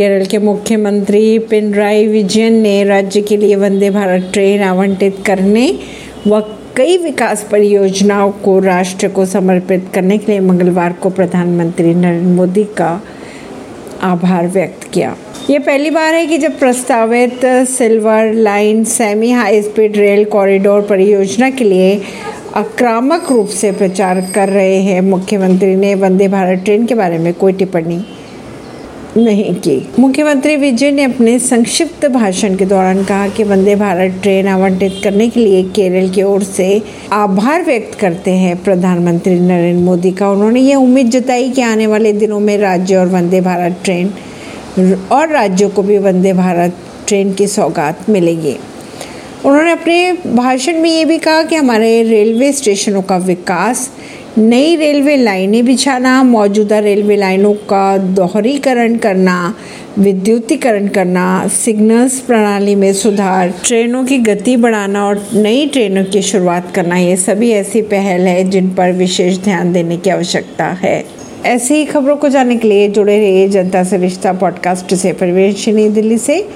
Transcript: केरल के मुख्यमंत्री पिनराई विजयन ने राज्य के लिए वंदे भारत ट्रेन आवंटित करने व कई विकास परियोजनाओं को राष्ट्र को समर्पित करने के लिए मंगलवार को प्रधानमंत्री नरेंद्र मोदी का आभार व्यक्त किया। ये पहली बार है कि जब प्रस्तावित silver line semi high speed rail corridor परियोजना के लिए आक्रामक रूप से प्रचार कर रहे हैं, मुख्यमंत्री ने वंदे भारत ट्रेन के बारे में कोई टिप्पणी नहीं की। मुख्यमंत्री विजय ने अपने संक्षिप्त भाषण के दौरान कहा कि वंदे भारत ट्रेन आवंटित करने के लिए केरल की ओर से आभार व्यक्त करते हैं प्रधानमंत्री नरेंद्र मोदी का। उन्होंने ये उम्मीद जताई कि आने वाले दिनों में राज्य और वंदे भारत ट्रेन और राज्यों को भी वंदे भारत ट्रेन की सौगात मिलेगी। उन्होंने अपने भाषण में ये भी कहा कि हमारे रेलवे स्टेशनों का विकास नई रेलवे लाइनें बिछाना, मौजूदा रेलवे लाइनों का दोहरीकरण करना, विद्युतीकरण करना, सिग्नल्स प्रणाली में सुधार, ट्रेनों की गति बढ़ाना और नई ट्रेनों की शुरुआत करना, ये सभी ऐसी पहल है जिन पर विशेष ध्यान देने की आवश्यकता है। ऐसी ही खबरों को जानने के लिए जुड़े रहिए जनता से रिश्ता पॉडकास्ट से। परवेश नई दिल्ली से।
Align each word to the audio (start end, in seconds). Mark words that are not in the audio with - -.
केरल 0.00 0.24
के 0.26 0.38
मुख्यमंत्री 0.38 1.38
पिनराई 1.38 2.06
विजयन 2.06 2.52
ने 2.52 2.84
राज्य 2.84 3.20
के 3.20 3.36
लिए 3.36 3.56
वंदे 3.56 3.88
भारत 3.90 4.30
ट्रेन 4.32 4.62
आवंटित 4.62 5.16
करने 5.26 5.64
व 6.26 6.40
कई 6.76 6.96
विकास 6.98 7.42
परियोजनाओं 7.50 8.30
को 8.44 8.58
राष्ट्र 8.58 9.08
को 9.08 9.26
समर्पित 9.26 9.90
करने 9.94 10.18
के 10.18 10.32
लिए 10.32 10.40
मंगलवार 10.40 10.92
को 10.92 11.10
प्रधानमंत्री 11.10 11.94
नरेंद्र 11.94 12.32
मोदी 12.32 12.64
का 12.64 13.02
आभार 14.02 14.46
व्यक्त 14.46 14.84
किया। 14.84 15.14
ये 15.50 15.58
पहली 15.58 15.90
बार 15.90 16.14
है 16.14 16.26
कि 16.26 16.38
जब 16.38 16.58
प्रस्तावित 16.58 17.44
silver 17.68 18.32
line 18.32 18.84
semi 18.84 19.30
high 19.30 19.60
speed 19.62 19.96
rail 19.96 20.24
corridor 20.24 20.80
परियोजना 20.82 21.50
के 21.50 21.64
लिए 21.64 22.00
आक्रामक 22.56 23.30
रूप 23.30 23.48
से 23.48 23.72
प्रचार 23.72 24.20
कर 24.34 24.48
रहे 24.48 24.80
हैं, 24.82 25.00
मुख्यमंत्री 25.00 25.74
ने 25.76 25.94
वंदे 25.94 26.28
भारत 26.28 26.64
ट्रेन 26.64 26.86
के 26.86 26.94
बारे 26.94 27.18
में 27.18 27.32
कोई 27.34 27.52
टिप्पणी 27.52 28.00
नहीं 29.16 29.54
की। 29.54 29.88
मुख्यमंत्री 29.98 30.56
विजय 30.56 30.90
ने 30.90 31.02
अपने 31.02 31.38
संक्षिप्त 31.38 32.06
भाषण 32.06 32.56
के 32.56 32.64
दौरान 32.64 33.04
कहा 33.04 33.28
कि 33.28 33.44
वंदे 33.44 33.74
भारत 33.76 34.18
ट्रेन 34.22 34.48
आवंटित 34.48 35.00
करने 35.04 35.28
के 35.28 35.40
लिए 35.40 35.62
केरल 35.62 36.08
की 36.10 36.22
ओर 36.22 36.42
से 36.42 36.82
आभार 37.12 37.64
व्यक्त 37.64 37.98
करते 37.98 38.30
हैं 38.30 38.56
प्रधानमंत्री 38.64 39.40
नरेंद्र 39.40 39.84
मोदी 39.84 40.10
का। 40.10 40.30
उन्होंने 40.30 40.60
ये 40.60 40.74
उम्मीद 40.74 41.10
जताई 41.10 41.50
कि 41.50 41.62
आने 41.62 41.86
वाले 41.86 42.12
दिनों 42.12 42.40
में 42.40 42.58
राज्य 42.58 42.96
और 42.96 43.06
वंदे 43.06 43.40
भारत 43.40 43.80
ट्रेन 43.84 44.12
और 45.12 45.28
राज्यों 45.28 45.70
को 45.70 45.82
भी 45.82 45.98
वंदे 45.98 46.32
भारत 46.32 46.76
ट्रेन 47.08 47.32
की 47.32 47.46
सौगात 47.46 48.10
मिलेगी। 48.10 48.56
उन्होंने 49.44 49.72
अपने 49.72 50.12
भाषण 50.12 50.78
में 50.78 50.90
ये 50.90 51.04
भी 51.04 51.18
कहा 51.18 51.42
कि 51.42 51.56
हमारे 51.56 52.02
रेलवे 52.02 52.52
स्टेशनों 52.52 53.02
का 53.02 53.16
विकास 53.16 53.90
नई 54.38 54.76
रेलवे 54.76 55.16
लाइनें 55.16 55.64
बिछाना, 55.64 56.22
मौजूदा 56.22 56.78
रेलवे 56.78 57.16
लाइनों 57.16 57.52
का 57.52 57.98
दोहरीकरण 57.98 58.96
करना, 58.96 59.54
विद्युतीकरण 59.98 60.88
करना, 60.88 61.48
सिग्नल्स 61.48 62.18
प्रणाली 62.18 62.74
में 62.74 62.92
सुधार, 62.92 63.54
ट्रेनों 63.64 64.04
की 64.04 64.18
गति 64.18 64.56
बढ़ाना 64.56 65.06
और 65.06 65.26
नई 65.34 65.66
ट्रेनों 65.66 66.04
की 66.04 66.22
शुरुआत 66.22 66.74
करना, 66.74 66.96
ये 66.96 67.16
सभी 67.16 67.50
ऐसी 67.50 67.82
पहल 67.82 68.20
है 68.20 68.50
जिन 68.50 68.68
पर 68.68 68.92
विशेष 68.92 69.38
ध्यान 69.38 69.72
देने 69.72 69.96
की 69.96 70.10
आवश्यकता 70.10 70.66
है। 70.66 71.04
ऐसी 71.46 71.74
ही 71.74 71.84
खबरों 71.84 72.16
को 72.16 72.28
जानने 72.28 72.56
के 72.56 72.68
लिए 72.68 72.88
जुड़े 72.88 73.18
रहिए 73.18 73.48
जनता 73.48 73.84
से 73.84 73.96
रिश्ता 73.96 74.32
पॉडकास्ट 74.32 74.94
से। 74.94 75.12
परवेश 75.12 75.68
नई 75.68 75.88
दिल्ली 75.88 76.18
से। 76.18 76.48